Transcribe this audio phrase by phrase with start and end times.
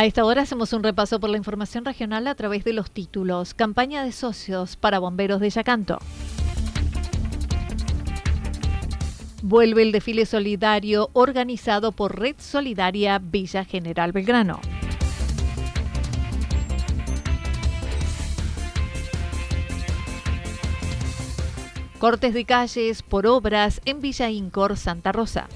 [0.00, 3.52] A esta hora hacemos un repaso por la información regional a través de los títulos.
[3.52, 5.98] Campaña de socios para bomberos de Yacanto.
[9.42, 14.60] Vuelve el desfile solidario organizado por Red Solidaria Villa General Belgrano.
[21.98, 25.46] Cortes de calles por obras en Villa Incor, Santa Rosa.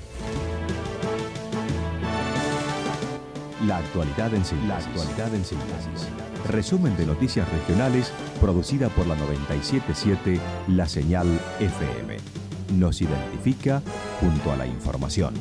[3.67, 6.09] La actualidad en síntesis.
[6.51, 11.27] Resumen de noticias regionales producida por la 977 La Señal
[11.61, 12.17] FM.
[12.75, 13.81] Nos identifica
[14.21, 15.33] junto a la información.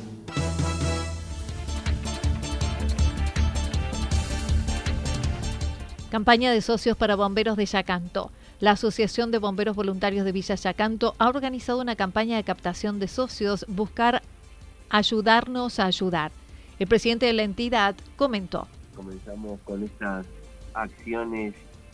[6.09, 8.31] Campaña de socios para bomberos de Yacanto.
[8.61, 13.09] La Asociación de Bomberos Voluntarios de Villa Yacanto ha organizado una campaña de captación de
[13.09, 14.21] socios Buscar
[14.89, 16.31] ayudarnos a ayudar
[16.79, 18.67] el presidente de la entidad comentó.
[18.95, 20.25] Comenzamos con estas
[20.73, 21.53] acciones,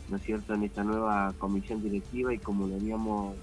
[0.09, 3.35] ¿no es cierto?, en esta nueva comisión directiva y como lo habíamos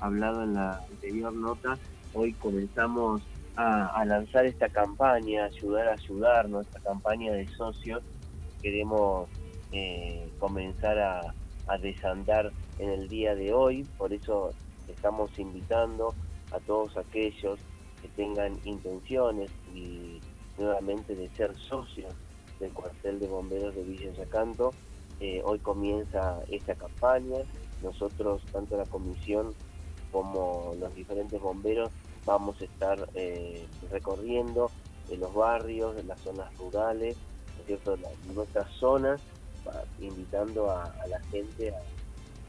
[0.00, 1.78] hablado en la anterior nota,
[2.12, 3.22] hoy comenzamos
[3.56, 8.02] a, lanzar esta campaña, ayudar a ayudar, nuestra campaña de socios.
[8.60, 9.28] Queremos
[9.72, 11.34] eh, comenzar a,
[11.66, 14.50] a desandar en el día de hoy, por eso
[14.88, 16.14] estamos invitando
[16.52, 17.58] a todos aquellos
[18.02, 20.13] que tengan intenciones y
[20.58, 22.12] nuevamente de ser socios
[22.60, 24.72] del cuartel de bomberos de Villa Yacanto.
[25.20, 27.38] Eh, hoy comienza esta campaña.
[27.82, 29.54] Nosotros, tanto la comisión
[30.12, 31.90] como los diferentes bomberos,
[32.24, 34.70] vamos a estar eh, recorriendo
[35.10, 37.16] en los barrios, en las zonas rurales,
[37.66, 37.96] cierto?
[38.34, 39.20] nuestras zonas,
[40.00, 41.72] invitando a, la gente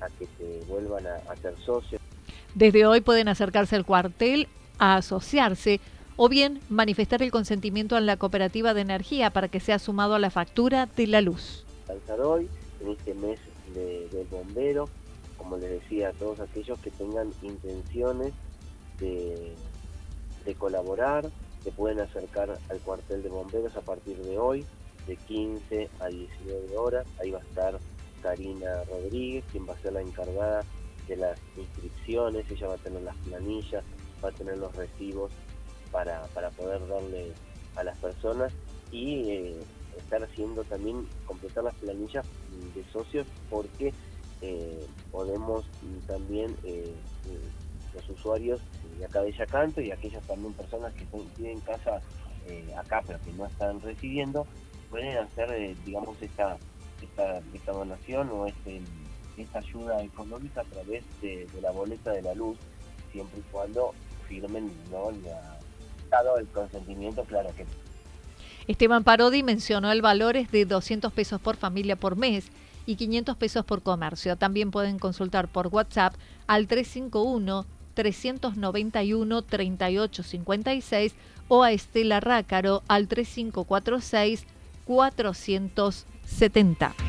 [0.01, 2.01] a, que se vuelvan a ser socios.
[2.53, 4.47] Desde hoy pueden acercarse al cuartel
[4.79, 5.79] a asociarse
[6.17, 10.19] o bien manifestar el consentimiento en la cooperativa de energía para que sea sumado a
[10.19, 11.65] la factura de la luz.
[12.23, 12.49] hoy,
[12.81, 13.39] en este mes
[13.73, 14.87] del bombero,
[15.37, 18.33] como les decía a todos aquellos que tengan intenciones
[18.99, 19.53] de,
[20.45, 21.29] de colaborar,
[21.63, 24.65] se pueden acercar al cuartel de bomberos a partir de hoy,
[25.07, 27.07] de 15 a 19 horas.
[27.21, 27.79] Ahí va a estar
[28.21, 30.63] Karina Rodríguez, quien va a ser la encargada
[31.07, 33.83] de las inscripciones, ella va a tener las planillas,
[34.23, 35.31] va a tener los recibos
[35.95, 37.31] para, poder darle
[37.77, 38.51] a las personas
[38.91, 39.59] y eh,
[39.97, 42.25] estar haciendo también, completar las planillas
[42.75, 43.93] de socios porque
[44.41, 45.65] eh, podemos
[46.05, 46.93] también eh,
[47.93, 48.59] los usuarios
[48.99, 51.05] de acá de Yacanto y aquellas también personas que
[51.37, 52.01] tienen casa
[52.77, 54.45] acá pero que no están recibiendo
[54.89, 56.57] pueden hacer digamos esta,
[57.01, 58.81] esta, donación o este,
[59.37, 62.57] esta ayuda económica a través de, la boleta de la luz
[63.11, 63.93] siempre y cuando
[64.27, 65.09] firmen ¿no?
[65.11, 65.57] la,
[66.37, 67.65] el consentimiento, claro que
[68.67, 72.47] Esteban Parodi mencionó el valor de 200 pesos por familia por mes
[72.85, 74.35] y 500 pesos por comercio.
[74.37, 76.15] También pueden consultar por WhatsApp
[76.47, 81.13] al 351 391 3856
[81.47, 84.45] o a Estela Rácaro al 3546
[84.85, 87.04] 470.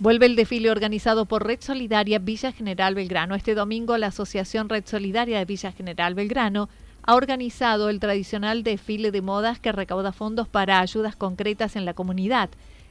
[0.00, 3.34] Vuelve el desfile organizado por Red Solidaria Villa General Belgrano.
[3.34, 6.68] Este domingo la Asociación Red Solidaria de Villa General Belgrano
[7.02, 11.94] ha organizado el tradicional desfile de modas que recauda fondos para ayudas concretas en la
[11.94, 12.48] comunidad.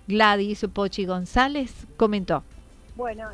[0.10, 2.44] Gladys Pochi González comentó.
[2.98, 3.30] Bueno,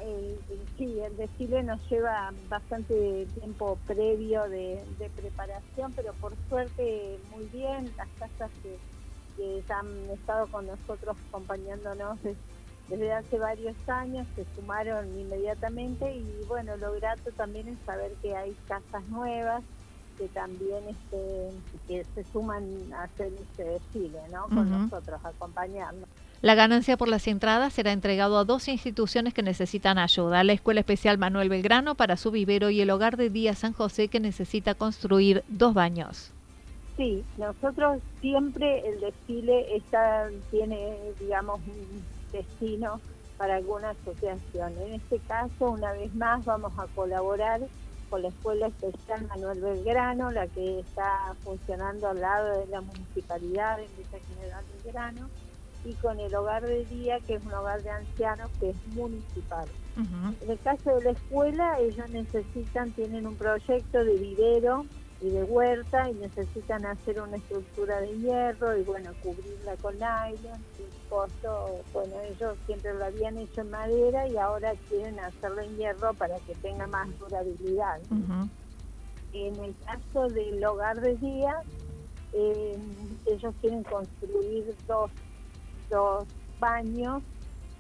[0.78, 4.84] sí, el desfile nos lleva bastante tiempo previo de,
[5.16, 7.92] preparación, pero por suerte muy bien.
[7.98, 8.78] Las casas que,
[9.74, 12.20] han estado con nosotros acompañándonos
[12.90, 18.36] desde hace varios años se sumaron inmediatamente y bueno, lo grato también es saber que
[18.36, 19.64] hay casas nuevas
[20.18, 21.50] que también este,
[21.88, 22.64] que se suman
[22.94, 24.46] a hacer este desfile, ¿no?
[24.48, 26.08] Con nosotros, acompañarnos.
[26.42, 30.82] La ganancia por las entradas será entregado a dos instituciones que necesitan ayuda, la Escuela
[30.82, 34.76] Especial Manuel Belgrano para su vivero y el Hogar de Día San José que necesita
[34.76, 36.32] construir dos baños.
[36.98, 43.00] Sí, nosotros siempre el desfile está, tiene, digamos, un destino
[43.38, 44.74] para alguna asociación.
[44.80, 47.62] En este caso, una vez más, vamos a colaborar
[48.10, 53.80] con la Escuela Especial Manuel Belgrano, la que está funcionando al lado de la municipalidad
[53.80, 55.30] en Villa General Belgrano
[55.86, 59.68] y con el hogar de día, que es un hogar de ancianos que es municipal.
[60.42, 64.86] En el caso de la escuela, ellos necesitan, tienen un proyecto de vivero
[65.24, 70.62] y de huerta y necesitan hacer una estructura de hierro y bueno, cubrirla con nylon.
[70.78, 75.78] El costo, bueno, ellos siempre lo habían hecho en madera y ahora quieren hacerlo en
[75.78, 78.02] hierro para que tenga más durabilidad.
[79.32, 81.56] En el caso del hogar de día,
[82.34, 82.78] eh,
[83.26, 85.10] ellos quieren construir dos
[85.90, 86.26] dos
[86.60, 87.24] baños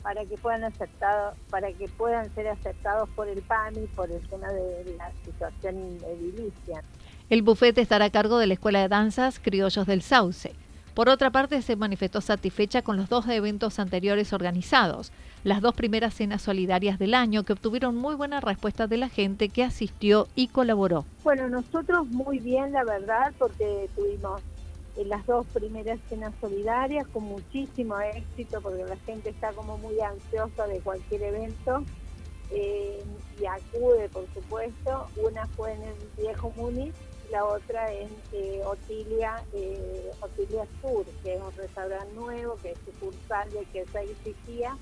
[0.03, 4.51] para que puedan aceptado, para que puedan ser aceptados por el PAMI por el tema
[4.51, 6.83] de la situación edilicia.
[7.33, 10.53] El bufete estará a cargo de la Escuela de Danzas Criollos del Sauce.
[10.93, 15.11] Por otra parte, se manifestó satisfecha con los dos eventos anteriores organizados,
[15.43, 19.49] las dos primeras cenas solidarias del año que obtuvieron muy buena respuesta de la gente
[19.49, 21.05] que asistió y colaboró.
[21.23, 24.39] Bueno, nosotros muy bien, la verdad, porque tuvimos
[24.95, 29.99] en las dos primeras cenas solidarias con muchísimo éxito porque la gente está como muy
[30.01, 31.83] ansiosa de cualquier evento
[32.51, 33.03] eh,
[33.41, 36.93] y acude por supuesto una fue en el viejo Múnich
[37.31, 42.79] la otra en eh, Otilia eh, Otilia Sur que es un restaurante nuevo que es
[42.85, 44.77] sucursal de que se existía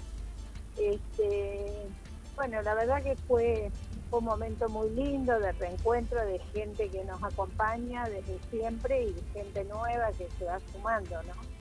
[2.35, 3.71] bueno la verdad que fue
[4.11, 9.63] un momento muy lindo de reencuentro de gente que nos acompaña desde siempre y gente
[9.65, 11.60] nueva que se va sumando, ¿no?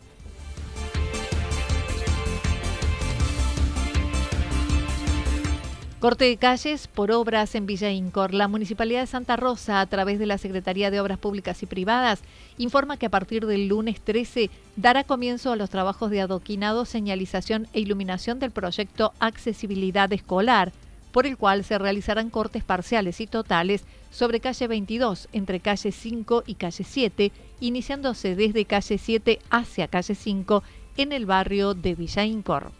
[6.01, 8.33] Corte de calles por obras en Villa Incor.
[8.33, 12.23] La Municipalidad de Santa Rosa, a través de la Secretaría de Obras Públicas y Privadas,
[12.57, 17.69] informa que a partir del lunes 13 dará comienzo a los trabajos de adoquinado, señalización
[17.75, 20.73] e iluminación del proyecto Accesibilidad Escolar
[21.13, 26.45] por el cual se realizarán cortes parciales y totales sobre calle 22 entre calle 5
[26.47, 27.31] y calle 7,
[27.61, 30.63] iniciándose desde calle 7 hacia calle 5
[30.97, 32.80] en el barrio de Villa Incor.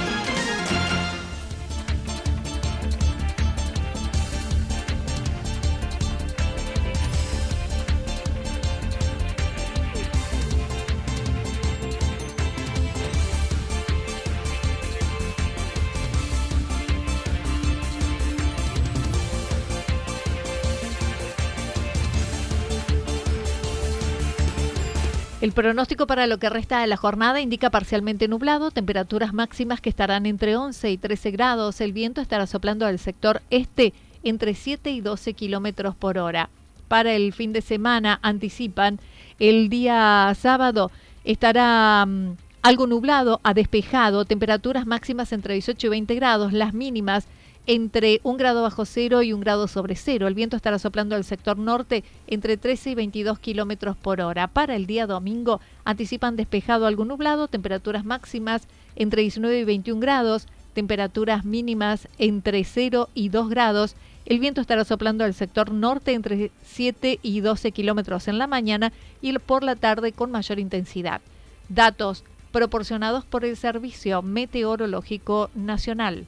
[25.41, 29.89] El pronóstico para lo que resta de la jornada indica parcialmente nublado, temperaturas máximas que
[29.89, 31.81] estarán entre 11 y 13 grados.
[31.81, 36.51] El viento estará soplando al sector este entre 7 y 12 kilómetros por hora.
[36.87, 38.99] Para el fin de semana anticipan
[39.39, 40.91] el día sábado
[41.23, 47.25] estará mm, algo nublado a despejado, temperaturas máximas entre 18 y 20 grados, las mínimas
[47.67, 50.27] entre un grado bajo cero y un grado sobre cero.
[50.27, 54.47] El viento estará soplando al sector norte entre 13 y 22 kilómetros por hora.
[54.47, 58.63] Para el día domingo anticipan despejado algo nublado, temperaturas máximas
[58.95, 63.95] entre 19 y 21 grados, temperaturas mínimas entre 0 y 2 grados.
[64.25, 68.91] El viento estará soplando al sector norte entre 7 y 12 kilómetros en la mañana
[69.21, 71.21] y por la tarde con mayor intensidad.
[71.69, 76.27] Datos proporcionados por el Servicio Meteorológico Nacional.